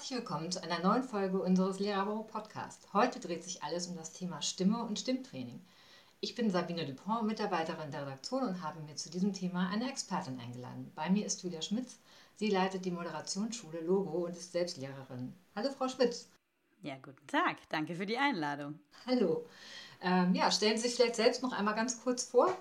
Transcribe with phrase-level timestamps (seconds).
[0.00, 2.88] Herzlich willkommen zu einer neuen Folge unseres Lehrerbüro Podcast.
[2.94, 5.60] Heute dreht sich alles um das Thema Stimme und Stimmtraining.
[6.20, 10.40] Ich bin Sabine Dupont, Mitarbeiterin der Redaktion und habe mir zu diesem Thema eine Expertin
[10.40, 10.90] eingeladen.
[10.94, 11.98] Bei mir ist Julia Schmitz.
[12.36, 15.34] Sie leitet die Moderationsschule Logo und ist selbst Lehrerin.
[15.54, 16.30] Hallo, Frau Schmitz.
[16.80, 17.58] Ja, guten Tag.
[17.68, 18.80] Danke für die Einladung.
[19.04, 19.44] Hallo.
[20.00, 22.56] Ähm, ja, stellen Sie sich vielleicht selbst noch einmal ganz kurz vor.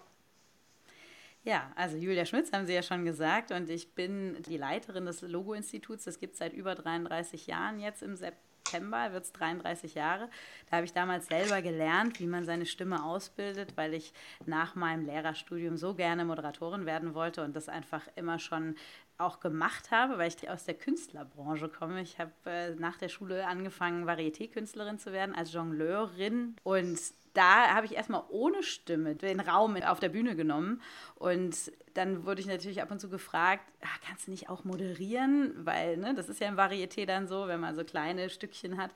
[1.44, 5.21] Ja, also Julia Schmitz haben Sie ja schon gesagt und ich bin die Leiterin des
[5.21, 6.04] Logo-Instituts.
[6.04, 10.30] Das gibt es seit über 33 Jahren jetzt im September, wird es 33 Jahre.
[10.70, 14.14] Da habe ich damals selber gelernt, wie man seine Stimme ausbildet, weil ich
[14.46, 18.75] nach meinem Lehrerstudium so gerne Moderatorin werden wollte und das einfach immer schon
[19.18, 22.02] auch gemacht habe, weil ich aus der Künstlerbranche komme.
[22.02, 27.00] Ich habe äh, nach der Schule angefangen, Varieté-Künstlerin zu werden, als Jongleurin und
[27.33, 30.82] da habe ich erstmal ohne Stimme den Raum auf der Bühne genommen.
[31.15, 35.53] Und dann wurde ich natürlich ab und zu gefragt, ach, kannst du nicht auch moderieren?
[35.66, 38.91] Weil ne, das ist ja im Varieté dann so, wenn man so kleine Stückchen hat.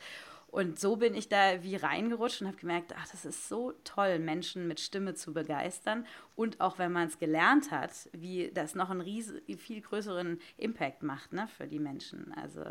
[0.53, 4.19] Und so bin ich da wie reingerutscht und habe gemerkt, ach, das ist so toll,
[4.19, 6.05] Menschen mit Stimme zu begeistern.
[6.35, 11.01] Und auch wenn man es gelernt hat, wie das noch einen riesen, viel größeren Impact
[11.01, 12.31] macht ne, für die Menschen.
[12.35, 12.63] Also,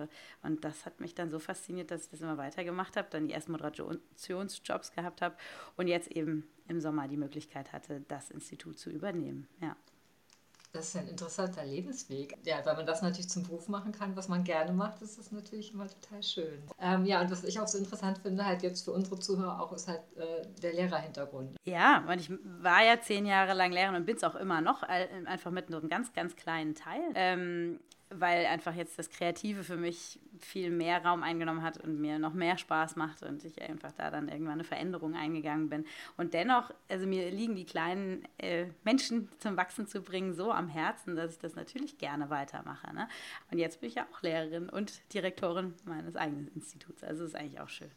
[0.45, 3.35] und das hat mich dann so fasziniert, dass ich das immer weitergemacht habe, dann die
[3.35, 5.35] ersten Moderationsjobs gehabt habe
[5.77, 9.49] und jetzt eben im Sommer die Möglichkeit hatte, das Institut zu übernehmen.
[9.61, 9.77] Ja.
[10.73, 12.35] Das ist ein interessanter Lebensweg.
[12.45, 15.31] Ja, weil man das natürlich zum Beruf machen kann, was man gerne macht, ist das
[15.31, 16.63] natürlich immer total schön.
[16.81, 19.73] Ähm, ja, und was ich auch so interessant finde, halt jetzt für unsere Zuhörer auch,
[19.73, 21.57] ist halt äh, der Lehrerhintergrund.
[21.65, 22.31] Ja, und ich
[22.63, 25.91] war ja zehn Jahre lang Lehrerin und bin es auch immer noch, einfach mit einem
[25.91, 27.03] ganz, ganz kleinen Teil.
[27.15, 27.81] Ähm,
[28.19, 32.33] weil einfach jetzt das Kreative für mich viel mehr Raum eingenommen hat und mir noch
[32.33, 35.85] mehr Spaß macht und ich einfach da dann irgendwann eine Veränderung eingegangen bin.
[36.17, 40.69] Und dennoch, also mir liegen die kleinen äh, Menschen zum Wachsen zu bringen so am
[40.69, 42.95] Herzen, dass ich das natürlich gerne weitermache.
[42.95, 43.09] Ne?
[43.51, 47.03] Und jetzt bin ich ja auch Lehrerin und Direktorin meines eigenen Instituts.
[47.03, 47.91] Also ist eigentlich auch schön.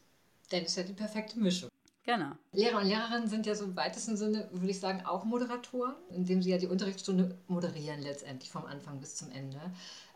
[0.51, 1.69] Denn es ist ja die perfekte Mischung.
[2.05, 2.33] Genau.
[2.51, 6.43] Lehrer und Lehrerinnen sind ja so im weitesten Sinne, würde ich sagen, auch Moderatoren, indem
[6.43, 9.59] sie ja die Unterrichtsstunde moderieren letztendlich vom Anfang bis zum Ende.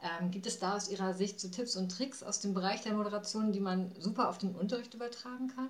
[0.04, 2.94] Ähm, gibt es da aus Ihrer Sicht so Tipps und Tricks aus dem Bereich der
[2.94, 5.70] Moderation, die man super auf den Unterricht übertragen kann?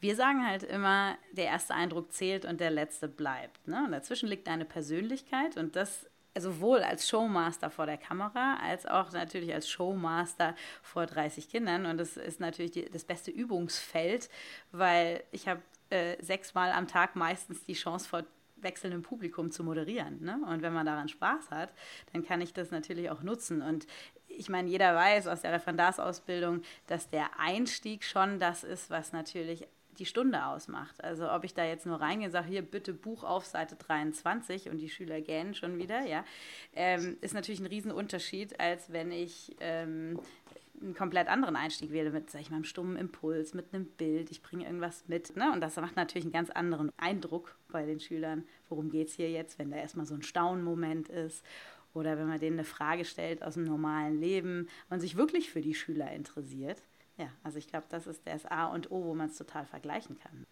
[0.00, 3.66] Wir sagen halt immer, der erste Eindruck zählt und der letzte bleibt.
[3.68, 3.84] Ne?
[3.84, 6.07] Und dazwischen liegt eine Persönlichkeit und das
[6.40, 11.86] sowohl als Showmaster vor der Kamera als auch natürlich als Showmaster vor 30 Kindern.
[11.86, 14.28] Und das ist natürlich die, das beste Übungsfeld,
[14.72, 18.24] weil ich habe äh, sechsmal am Tag meistens die Chance vor
[18.56, 20.22] wechselndem Publikum zu moderieren.
[20.22, 20.38] Ne?
[20.48, 21.72] Und wenn man daran Spaß hat,
[22.12, 23.62] dann kann ich das natürlich auch nutzen.
[23.62, 23.86] Und
[24.26, 29.66] ich meine, jeder weiß aus der Referendarsausbildung, dass der Einstieg schon das ist, was natürlich
[29.98, 31.02] die Stunde ausmacht.
[31.02, 34.70] Also ob ich da jetzt nur reingehe und sage, hier bitte Buch auf Seite 23
[34.70, 36.24] und die Schüler gähnen schon wieder, ja,
[36.74, 40.20] ähm, ist natürlich ein Riesenunterschied, als wenn ich ähm,
[40.80, 44.30] einen komplett anderen Einstieg wähle mit, sag ich mal, einem stummen Impuls, mit einem Bild,
[44.30, 45.36] ich bringe irgendwas mit.
[45.36, 45.52] Ne?
[45.52, 48.44] Und das macht natürlich einen ganz anderen Eindruck bei den Schülern.
[48.68, 51.44] Worum geht es hier jetzt, wenn da erstmal so ein Staunmoment ist
[51.94, 55.60] oder wenn man denen eine Frage stellt aus dem normalen Leben und sich wirklich für
[55.60, 56.82] die Schüler interessiert.
[57.18, 60.18] Ja, also ich glaube, das ist das A und O, wo man es total vergleichen
[60.18, 60.46] kann.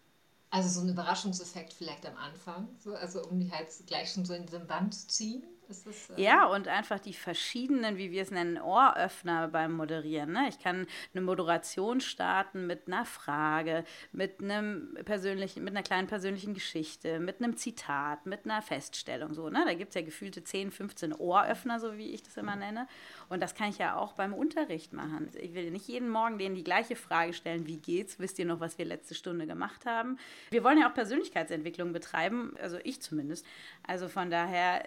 [0.50, 4.34] Also so ein Überraschungseffekt vielleicht am Anfang, so, also um die halt gleich schon so
[4.34, 5.44] in diesem Band zu ziehen.
[5.69, 10.32] Das, äh ja, und einfach die verschiedenen, wie wir es nennen, Ohröffner beim Moderieren.
[10.32, 10.47] Ne?
[10.49, 16.54] Ich kann eine Moderation starten mit einer Frage, mit einem persönlichen, mit einer kleinen persönlichen
[16.54, 19.34] Geschichte, mit einem Zitat, mit einer Feststellung.
[19.34, 19.65] So, ne?
[19.66, 22.87] Da gibt es ja gefühlte 10, 15 Ohröffner, so wie ich das immer nenne.
[23.28, 25.28] Und das kann ich ja auch beim Unterricht machen.
[25.41, 28.19] Ich will nicht jeden Morgen denen die gleiche Frage stellen, wie geht's?
[28.19, 30.19] Wisst ihr noch, was wir letzte Stunde gemacht haben?
[30.50, 33.44] Wir wollen ja auch Persönlichkeitsentwicklung betreiben, also ich zumindest.
[33.87, 34.87] Also von daher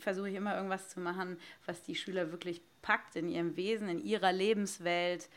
[0.00, 4.00] versuche ich immer irgendwas zu machen, was die Schüler wirklich packt in ihrem Wesen, in
[4.00, 5.28] ihrer Lebenswelt.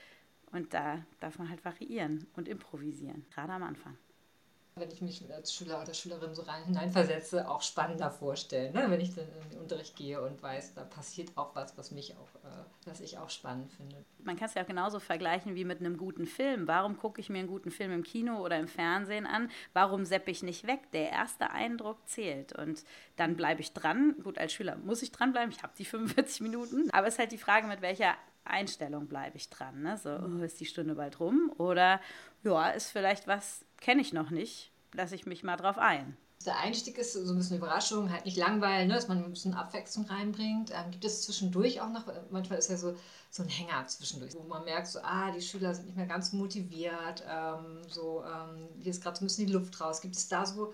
[0.51, 3.97] Und da darf man halt variieren und improvisieren, gerade am Anfang
[4.75, 8.73] wenn ich mich als Schüler oder Schülerin so rein hineinversetze, auch spannender vorstellen.
[8.73, 8.85] Ne?
[8.89, 12.15] Wenn ich dann in den Unterricht gehe und weiß, da passiert auch was, was mich
[12.15, 14.03] auch, äh, was ich auch spannend finde.
[14.23, 16.67] Man kann es ja auch genauso vergleichen wie mit einem guten Film.
[16.67, 19.51] Warum gucke ich mir einen guten Film im Kino oder im Fernsehen an?
[19.73, 20.91] Warum seppe ich nicht weg?
[20.91, 22.53] Der erste Eindruck zählt.
[22.53, 22.83] Und
[23.15, 24.15] dann bleibe ich dran.
[24.23, 25.51] Gut, als Schüler muss ich dranbleiben.
[25.51, 26.89] Ich habe die 45 Minuten.
[26.91, 28.15] Aber es ist halt die Frage, mit welcher
[28.45, 29.81] Einstellung bleibe ich dran.
[29.81, 29.97] Ne?
[29.97, 31.51] So, oh, ist die Stunde bald rum?
[31.57, 32.01] Oder
[32.43, 36.17] ja, ist vielleicht was, kenne ich noch nicht, lasse ich mich mal drauf ein.
[36.45, 39.53] Der Einstieg ist so ein bisschen Überraschung, halt nicht langweilen, ne, dass man ein bisschen
[39.53, 40.71] Abwechslung reinbringt.
[40.71, 42.95] Ähm, gibt es zwischendurch auch noch, manchmal ist ja so,
[43.29, 46.33] so ein Hänger zwischendurch, wo man merkt, so, ah, die Schüler sind nicht mehr ganz
[46.33, 50.01] motiviert, ähm, so, ähm, hier ist gerade so ein bisschen die Luft raus.
[50.01, 50.73] Gibt es da so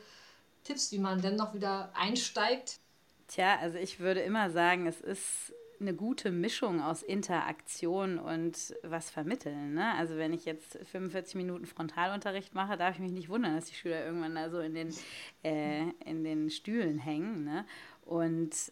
[0.63, 2.79] Tipps, wie man denn noch wieder einsteigt?
[3.27, 9.09] Tja, also ich würde immer sagen, es ist eine gute Mischung aus Interaktion und was
[9.09, 9.73] vermitteln.
[9.73, 9.93] Ne?
[9.95, 13.75] Also wenn ich jetzt 45 Minuten Frontalunterricht mache, darf ich mich nicht wundern, dass die
[13.75, 14.93] Schüler irgendwann da so in den,
[15.43, 17.43] äh, in den Stühlen hängen.
[17.43, 17.65] Ne?
[18.05, 18.71] Und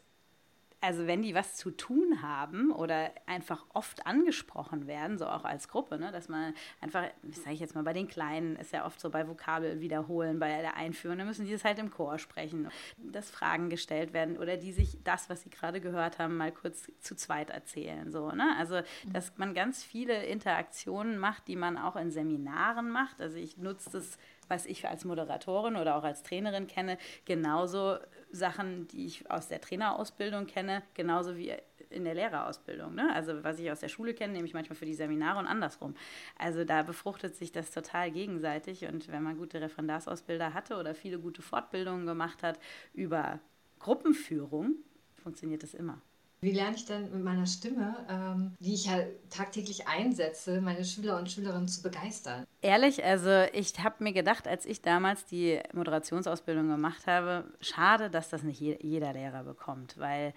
[0.79, 5.67] also wenn die was zu tun haben oder einfach oft angesprochen werden, so auch als
[5.67, 8.99] Gruppe, ne, dass man einfach, sage ich jetzt mal, bei den Kleinen ist ja oft
[8.99, 12.69] so bei Vokabel wiederholen, bei der Einführung, dann müssen die das halt im Chor sprechen,
[12.97, 16.91] dass Fragen gestellt werden oder die sich das, was sie gerade gehört haben, mal kurz
[16.99, 18.11] zu zweit erzählen.
[18.11, 18.55] So, ne?
[18.57, 18.81] Also,
[19.11, 23.19] dass man ganz viele Interaktionen macht, die man auch in Seminaren macht.
[23.19, 24.17] Also ich nutze das
[24.49, 27.97] was ich als Moderatorin oder auch als Trainerin kenne, genauso
[28.31, 31.53] Sachen, die ich aus der Trainerausbildung kenne, genauso wie
[31.89, 32.95] in der Lehrerausbildung.
[32.95, 33.13] Ne?
[33.13, 35.95] Also was ich aus der Schule kenne, nehme ich manchmal für die Seminare und andersrum.
[36.37, 41.19] Also da befruchtet sich das total gegenseitig und wenn man gute Referendarsausbilder hatte oder viele
[41.19, 42.59] gute Fortbildungen gemacht hat
[42.93, 43.39] über
[43.79, 44.75] Gruppenführung,
[45.15, 46.01] funktioniert das immer.
[46.39, 48.99] Wie lerne ich denn mit meiner Stimme, ähm, die ich ja
[49.29, 52.45] tagtäglich einsetze, meine Schüler und Schülerinnen zu begeistern?
[52.61, 58.29] Ehrlich, also ich habe mir gedacht, als ich damals die Moderationsausbildung gemacht habe, schade, dass
[58.29, 60.33] das nicht jeder Lehrer bekommt, weil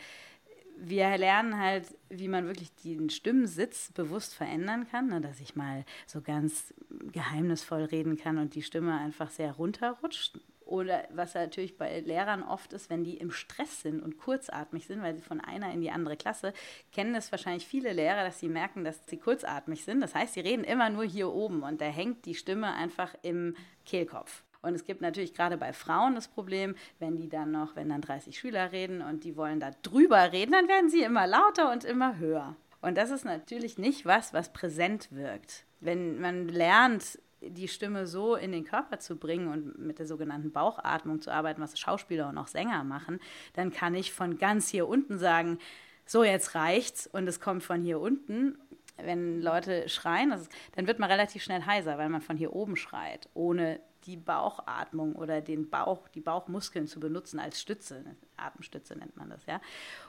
[0.82, 5.84] wir lernen halt, wie man wirklich den Stimmensitz bewusst verändern kann, ne, dass ich mal
[6.06, 6.72] so ganz
[7.12, 10.40] geheimnisvoll reden kann und die Stimme einfach sehr runterrutscht.
[10.70, 15.02] Oder was natürlich bei Lehrern oft ist, wenn die im Stress sind und kurzatmig sind,
[15.02, 16.52] weil sie von einer in die andere Klasse,
[16.92, 20.00] kennen das wahrscheinlich viele Lehrer, dass sie merken, dass sie kurzatmig sind.
[20.00, 23.56] Das heißt, sie reden immer nur hier oben und da hängt die Stimme einfach im
[23.84, 24.44] Kehlkopf.
[24.62, 28.00] Und es gibt natürlich gerade bei Frauen das Problem, wenn die dann noch, wenn dann
[28.02, 31.82] 30 Schüler reden und die wollen da drüber reden, dann werden sie immer lauter und
[31.82, 32.54] immer höher.
[32.80, 35.64] Und das ist natürlich nicht was, was präsent wirkt.
[35.80, 40.52] Wenn man lernt, die Stimme so in den Körper zu bringen und mit der sogenannten
[40.52, 43.20] Bauchatmung zu arbeiten, was Schauspieler und auch Sänger machen,
[43.54, 45.58] dann kann ich von ganz hier unten sagen,
[46.04, 48.58] so jetzt reicht's und es kommt von hier unten.
[48.96, 52.76] Wenn Leute schreien, ist, dann wird man relativ schnell heiser, weil man von hier oben
[52.76, 58.04] schreit, ohne die Bauchatmung oder den Bauch, die Bauchmuskeln zu benutzen als Stütze.
[58.36, 59.60] Atemstütze nennt man das, ja.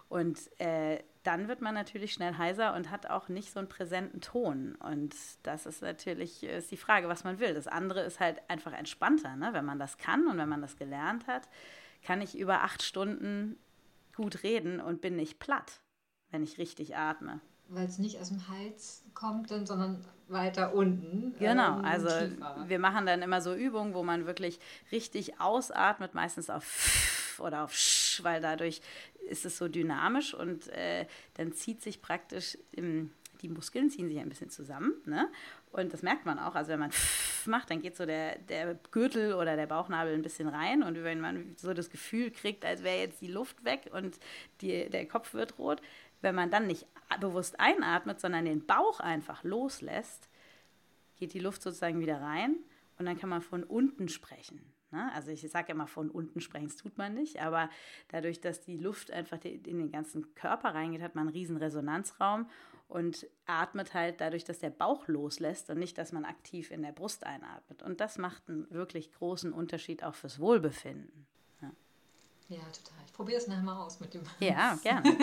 [0.10, 4.22] Und äh, dann wird man natürlich schnell heiser und hat auch nicht so einen präsenten
[4.22, 4.76] Ton.
[4.76, 7.54] Und das ist natürlich ist die Frage, was man will.
[7.54, 9.50] Das andere ist halt einfach entspannter, ne?
[9.54, 11.48] wenn man das kann und wenn man das gelernt hat,
[12.04, 13.58] kann ich über acht Stunden
[14.16, 15.82] gut reden und bin nicht platt,
[16.32, 17.42] wenn ich richtig atme
[17.72, 21.34] weil es nicht aus dem Hals kommt, sondern weiter unten.
[21.40, 22.66] Genau, ähm, also tiefer.
[22.68, 24.60] wir machen dann immer so Übungen, wo man wirklich
[24.92, 28.82] richtig ausatmet, meistens auf oder auf Sch, weil dadurch
[29.30, 34.20] ist es so dynamisch und äh, dann zieht sich praktisch im, die Muskeln ziehen sich
[34.20, 34.94] ein bisschen zusammen.
[35.06, 35.28] Ne?
[35.72, 36.56] Und das merkt man auch.
[36.56, 36.92] Also wenn man
[37.46, 40.84] macht, dann geht so der, der Gürtel oder der Bauchnabel ein bisschen rein.
[40.84, 44.20] Und wenn man so das Gefühl kriegt, als wäre jetzt die Luft weg und
[44.62, 45.82] die, der Kopf wird rot,
[46.22, 46.88] wenn man dann nicht
[47.20, 50.30] bewusst einatmet, sondern den Bauch einfach loslässt,
[51.18, 52.56] geht die Luft sozusagen wieder rein
[52.98, 54.62] und dann kann man von unten sprechen.
[54.92, 55.12] Ne?
[55.14, 57.70] Also ich sage immer, von unten sprechen, das tut man nicht, aber
[58.10, 62.50] dadurch, dass die Luft einfach in den ganzen Körper reingeht, hat man einen riesen Resonanzraum
[62.88, 66.92] und atmet halt dadurch, dass der Bauch loslässt und nicht, dass man aktiv in der
[66.92, 67.84] Brust einatmet.
[67.84, 71.26] Und das macht einen wirklich großen Unterschied auch fürs Wohlbefinden.
[72.52, 73.06] Ja, total.
[73.06, 74.24] Ich probiere es nachher mal aus mit dem.
[74.40, 75.18] Ja, gerne.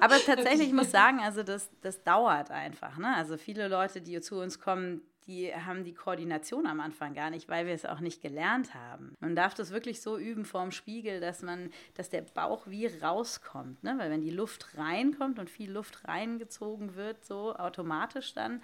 [0.00, 2.98] Aber tatsächlich, ich muss sagen, also das, das dauert einfach.
[2.98, 3.14] Ne?
[3.16, 7.48] Also viele Leute, die zu uns kommen, die haben die Koordination am Anfang gar nicht,
[7.48, 9.14] weil wir es auch nicht gelernt haben.
[9.20, 13.82] Man darf das wirklich so üben vorm Spiegel, dass man, dass der Bauch wie rauskommt.
[13.82, 13.96] Ne?
[13.98, 18.62] Weil wenn die Luft reinkommt und viel Luft reingezogen wird, so automatisch dann,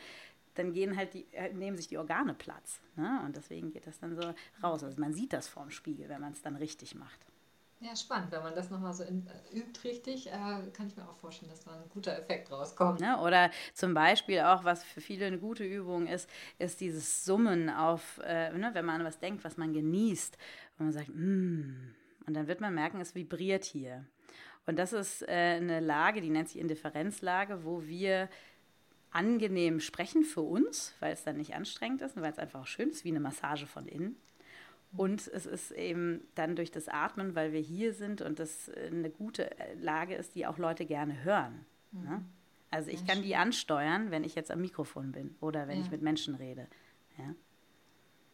[0.55, 2.81] dann gehen halt die, äh, nehmen sich die Organe Platz.
[2.95, 3.23] Ne?
[3.25, 4.85] Und deswegen geht das dann so raus.
[4.85, 7.27] Also man sieht das vorm Spiegel, wenn man es dann richtig macht.
[7.83, 8.31] Ja, spannend.
[8.31, 10.31] Wenn man das nochmal so in, äh, übt richtig, äh,
[10.73, 13.01] kann ich mir auch vorstellen, dass da ein guter Effekt rauskommt.
[13.01, 13.19] Ne?
[13.21, 18.21] Oder zum Beispiel auch, was für viele eine gute Übung ist, ist dieses Summen auf,
[18.25, 20.39] äh, ne, wenn man an was denkt, was man genießt.
[20.79, 21.95] Und man sagt, mm,
[22.27, 24.07] und dann wird man merken, es vibriert hier.
[24.67, 28.29] Und das ist äh, eine Lage, die nennt sich Indifferenzlage, wo wir
[29.11, 32.67] angenehm sprechen für uns, weil es dann nicht anstrengend ist und weil es einfach auch
[32.67, 34.17] schön ist, wie eine Massage von innen.
[34.97, 39.11] Und es ist eben dann durch das Atmen, weil wir hier sind und das eine
[39.11, 41.65] gute Lage ist, die auch Leute gerne hören.
[41.93, 42.03] Mhm.
[42.03, 42.25] Ne?
[42.71, 45.85] Also ich kann die ansteuern, wenn ich jetzt am Mikrofon bin oder wenn ja.
[45.85, 46.67] ich mit Menschen rede.
[47.19, 47.35] Ja,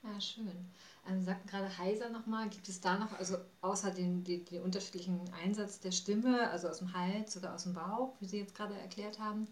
[0.05, 0.71] ja schön.
[1.05, 5.21] Also sagten gerade heiser nochmal, gibt es da noch, also außer den, den, den unterschiedlichen
[5.43, 8.75] Einsatz der Stimme, also aus dem Hals oder aus dem Bauch, wie Sie jetzt gerade
[8.75, 9.49] erklärt haben,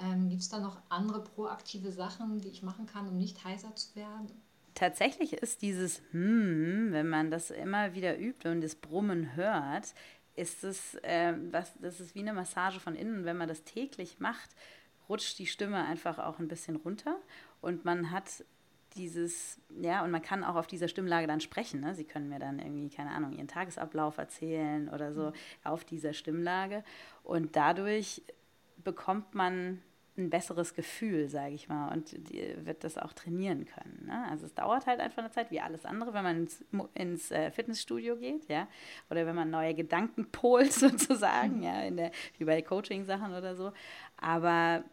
[0.00, 3.74] ähm, gibt es da noch andere proaktive Sachen, die ich machen kann, um nicht heiser
[3.76, 4.30] zu werden?
[4.74, 9.94] Tatsächlich ist dieses Hm, wenn man das immer wieder übt und das Brummen hört,
[10.36, 13.24] ist es, äh, was, das ist wie eine Massage von innen.
[13.24, 14.50] Wenn man das täglich macht,
[15.08, 17.16] rutscht die Stimme einfach auch ein bisschen runter
[17.60, 18.44] und man hat
[18.96, 21.80] dieses, ja, und man kann auch auf dieser Stimmlage dann sprechen.
[21.80, 21.94] Ne?
[21.94, 25.32] Sie können mir dann irgendwie, keine Ahnung, ihren Tagesablauf erzählen oder so mhm.
[25.64, 26.84] auf dieser Stimmlage.
[27.22, 28.22] Und dadurch
[28.76, 29.82] bekommt man
[30.16, 34.06] ein besseres Gefühl, sage ich mal, und die wird das auch trainieren können.
[34.06, 34.26] Ne?
[34.30, 37.50] Also es dauert halt einfach eine Zeit, wie alles andere, wenn man ins, ins äh,
[37.50, 38.68] Fitnessstudio geht, ja,
[39.10, 43.72] oder wenn man neue Gedanken polt sozusagen, ja, in der, wie bei Coaching-Sachen oder so.
[44.16, 44.84] Aber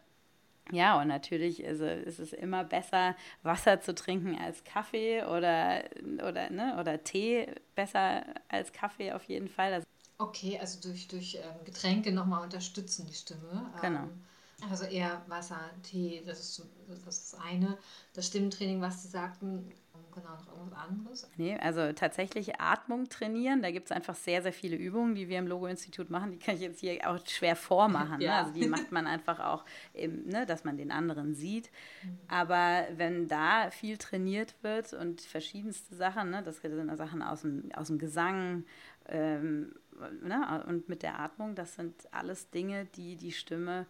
[0.70, 5.84] ja, und natürlich also ist es immer besser, Wasser zu trinken als Kaffee oder,
[6.26, 9.74] oder, ne, oder Tee besser als Kaffee auf jeden Fall.
[9.74, 9.86] Also
[10.18, 13.72] okay, also durch, durch ähm, Getränke nochmal unterstützen die Stimme.
[13.80, 14.04] Genau.
[14.04, 14.24] Ähm,
[14.70, 17.78] also eher Wasser, Tee, das ist, das ist eine.
[18.14, 19.72] Das Stimmtraining, was Sie sagten,
[20.14, 21.30] genau, noch irgendwas anderes?
[21.36, 23.62] Nee, also tatsächlich Atmung trainieren.
[23.62, 26.32] Da gibt es einfach sehr, sehr viele Übungen, die wir im Logo-Institut machen.
[26.32, 28.20] Die kann ich jetzt hier auch schwer vormachen.
[28.20, 28.42] Ja.
[28.42, 28.46] ne?
[28.46, 29.64] Also die macht man einfach auch,
[29.94, 31.70] eben, ne, dass man den anderen sieht.
[32.02, 32.18] Mhm.
[32.28, 37.70] Aber wenn da viel trainiert wird und verschiedenste Sachen, ne, das sind Sachen aus dem,
[37.74, 38.64] aus dem Gesang
[39.08, 39.74] ähm,
[40.22, 43.86] ne, und mit der Atmung, das sind alles Dinge, die die Stimme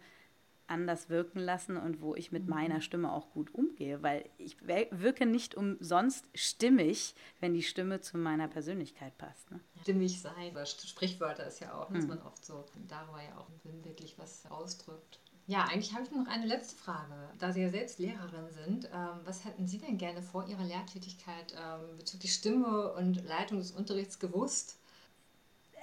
[0.67, 2.49] anders wirken lassen und wo ich mit mhm.
[2.49, 8.17] meiner Stimme auch gut umgehe, weil ich wirke nicht umsonst stimmig, wenn die Stimme zu
[8.17, 9.51] meiner Persönlichkeit passt.
[9.51, 9.59] Ne?
[9.81, 12.09] Stimmig sein, Sprichwörter ist ja auch, dass mhm.
[12.09, 13.49] man oft so darüber ja auch
[13.83, 15.19] wirklich was ausdrückt.
[15.45, 17.13] Ja, eigentlich habe ich noch eine letzte Frage.
[17.37, 21.53] Da Sie ja selbst Lehrerin sind, ähm, was hätten Sie denn gerne vor Ihrer Lehrtätigkeit
[21.57, 24.77] ähm, bezüglich Stimme und Leitung des Unterrichts gewusst?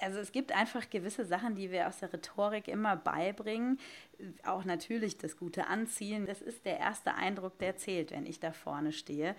[0.01, 3.79] Also es gibt einfach gewisse Sachen, die wir aus der Rhetorik immer beibringen.
[4.43, 6.25] Auch natürlich das gute Anziehen.
[6.25, 9.35] Das ist der erste Eindruck, der zählt, wenn ich da vorne stehe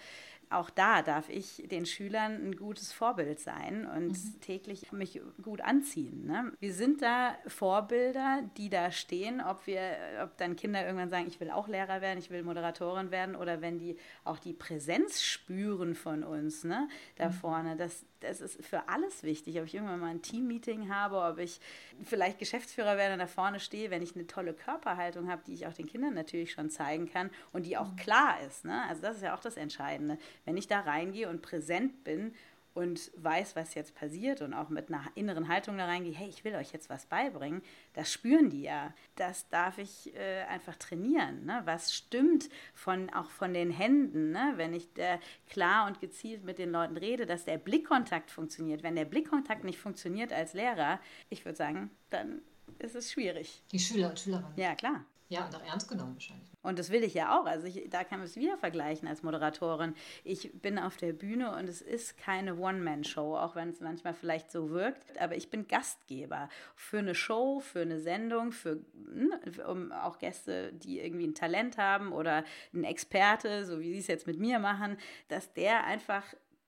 [0.53, 4.41] auch da darf ich den Schülern ein gutes Vorbild sein und mhm.
[4.41, 6.27] täglich mich gut anziehen.
[6.27, 6.53] Ne?
[6.61, 9.81] Wir sind da Vorbilder, die da stehen, ob wir,
[10.23, 13.61] ob dann Kinder irgendwann sagen, ich will auch Lehrer werden, ich will Moderatorin werden oder
[13.61, 17.33] wenn die auch die Präsenz spüren von uns ne, da mhm.
[17.33, 17.77] vorne.
[17.77, 19.59] Das, das ist für alles wichtig.
[19.59, 21.61] Ob ich irgendwann mal ein Teammeeting habe, ob ich
[22.05, 25.67] vielleicht Geschäftsführer werde und da vorne stehe, wenn ich eine tolle Körperhaltung habe, die ich
[25.67, 27.97] auch den Kindern natürlich schon zeigen kann und die auch mhm.
[27.97, 28.65] klar ist.
[28.65, 28.83] Ne?
[28.89, 30.19] Also das ist ja auch das Entscheidende.
[30.45, 32.35] Wenn ich da reingehe und präsent bin
[32.75, 36.45] und weiß, was jetzt passiert und auch mit einer inneren Haltung da reingehe, hey, ich
[36.45, 38.95] will euch jetzt was beibringen, das spüren die ja.
[39.17, 41.45] Das darf ich äh, einfach trainieren.
[41.45, 41.61] Ne?
[41.65, 44.55] Was stimmt von, auch von den Händen, ne?
[44.57, 45.19] wenn ich da
[45.49, 48.83] klar und gezielt mit den Leuten rede, dass der Blickkontakt funktioniert.
[48.83, 52.41] Wenn der Blickkontakt nicht funktioniert als Lehrer, ich würde sagen, dann
[52.79, 53.63] ist es schwierig.
[53.71, 54.53] Die Schüler und Schülerinnen.
[54.57, 55.05] Ja, klar.
[55.33, 56.47] Ja, und auch ernst genommen wahrscheinlich.
[56.63, 57.47] Und das will ich ja auch.
[57.47, 59.95] Also ich, da kann man es wieder vergleichen als Moderatorin.
[60.25, 64.53] Ich bin auf der Bühne und es ist keine One-Man-Show, auch wenn es manchmal vielleicht
[64.53, 65.19] so wirkt.
[65.19, 69.33] Aber ich bin Gastgeber für eine Show, für eine Sendung, für hm,
[69.67, 74.07] um auch Gäste, die irgendwie ein Talent haben oder ein Experte, so wie sie es
[74.09, 74.99] jetzt mit mir machen,
[75.29, 76.25] dass der einfach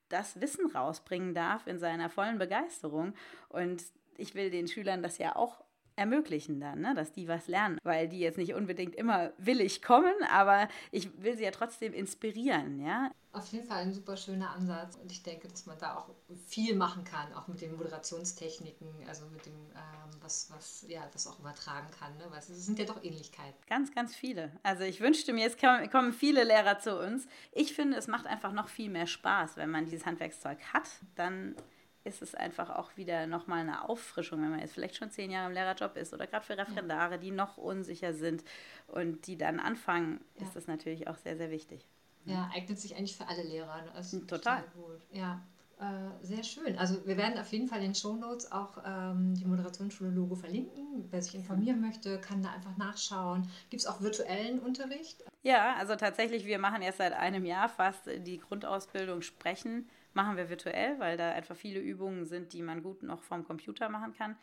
[0.09, 3.13] das Wissen rausbringen darf in seiner vollen Begeisterung.
[3.49, 3.83] Und
[4.17, 5.64] ich will den Schülern das ja auch
[5.95, 6.93] ermöglichen dann, ne?
[6.95, 11.37] dass die was lernen, weil die jetzt nicht unbedingt immer willig kommen, aber ich will
[11.37, 13.11] sie ja trotzdem inspirieren, ja.
[13.31, 16.09] Auf jeden Fall ein super schöner Ansatz und ich denke, dass man da auch
[16.47, 21.27] viel machen kann, auch mit den Moderationstechniken, also mit dem, ähm, was, was ja, das
[21.27, 22.25] auch übertragen kann, ne?
[22.29, 23.55] weil es sind ja doch Ähnlichkeiten.
[23.67, 24.53] Ganz, ganz viele.
[24.63, 27.27] Also ich wünschte mir, es kommen viele Lehrer zu uns.
[27.51, 31.55] Ich finde, es macht einfach noch viel mehr Spaß, wenn man dieses Handwerkszeug hat, dann
[32.05, 35.47] ist es einfach auch wieder nochmal eine Auffrischung, wenn man jetzt vielleicht schon zehn Jahre
[35.47, 38.43] im Lehrerjob ist oder gerade für Referendare, die noch unsicher sind
[38.87, 40.45] und die dann anfangen, ja.
[40.45, 41.85] ist das natürlich auch sehr, sehr wichtig.
[42.25, 43.83] Ja, eignet sich eigentlich für alle Lehrer.
[43.93, 44.63] Also total.
[44.73, 45.01] Gut.
[45.11, 45.43] Ja,
[45.79, 46.77] äh, sehr schön.
[46.77, 51.05] Also wir werden auf jeden Fall in den Shownotes auch ähm, die Moderationsschule Logo verlinken.
[51.11, 53.49] Wer sich informieren möchte, kann da einfach nachschauen.
[53.69, 55.23] Gibt es auch virtuellen Unterricht?
[55.43, 60.49] Ja, also tatsächlich, wir machen erst seit einem Jahr fast die Grundausbildung Sprechen machen wir
[60.49, 64.35] virtuell, weil da einfach viele Übungen sind, die man gut noch vom Computer machen kann.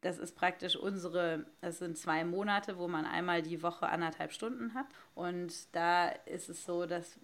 [0.00, 4.72] Das ist praktisch unsere, das sind zwei Monate, wo man einmal die Woche anderthalb Stunden
[4.72, 4.86] hat.
[5.14, 7.18] Und da ist es so, dass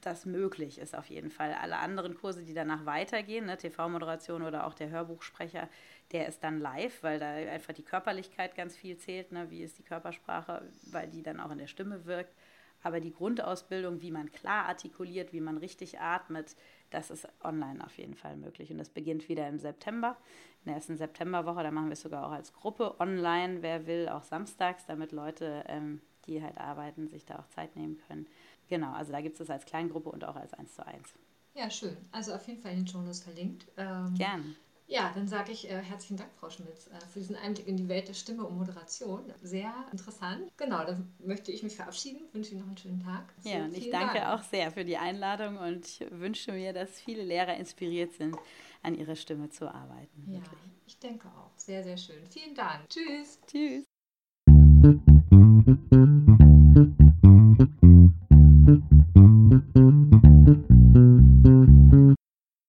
[0.00, 1.54] das möglich ist auf jeden Fall.
[1.54, 5.68] Alle anderen Kurse, die danach weitergehen, ne, TV-Moderation oder auch der Hörbuchsprecher,
[6.12, 9.32] der ist dann live, weil da einfach die Körperlichkeit ganz viel zählt.
[9.32, 12.34] Ne, wie ist die Körpersprache, weil die dann auch in der Stimme wirkt.
[12.82, 16.54] Aber die Grundausbildung, wie man klar artikuliert, wie man richtig atmet,
[16.90, 18.70] das ist online auf jeden Fall möglich.
[18.70, 20.16] Und das beginnt wieder im September,
[20.64, 21.62] in der ersten Septemberwoche.
[21.62, 25.64] Da machen wir es sogar auch als Gruppe online, wer will, auch samstags, damit Leute,
[25.66, 28.26] ähm, die halt arbeiten, sich da auch Zeit nehmen können.
[28.68, 31.14] Genau, also da gibt es es als Kleingruppe und auch als 1 zu 1.
[31.54, 31.96] Ja, schön.
[32.12, 33.66] Also auf jeden Fall in den Shownotes verlinkt.
[33.76, 34.56] Ähm, Gern.
[34.90, 37.88] Ja, dann sage ich äh, herzlichen Dank, Frau Schmitz, äh, für diesen Einblick in die
[37.88, 39.22] Welt der Stimme und Moderation.
[39.42, 40.50] Sehr interessant.
[40.56, 43.34] Genau, dann möchte ich mich verabschieden, wünsche Ihnen noch einen schönen Tag.
[43.44, 44.40] Ja, und ich danke Dank.
[44.40, 48.34] auch sehr für die Einladung und ich wünsche mir, dass viele Lehrer inspiriert sind,
[48.82, 50.24] an ihrer Stimme zu arbeiten.
[50.26, 50.60] Ja, wirklich.
[50.86, 51.50] ich denke auch.
[51.58, 52.26] Sehr, sehr schön.
[52.26, 52.88] Vielen Dank.
[52.88, 53.38] Tschüss.
[53.46, 53.84] Tschüss.